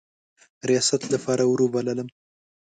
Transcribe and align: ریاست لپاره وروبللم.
ریاست 0.67 1.01
لپاره 1.13 1.43
وروبللم. 1.47 2.07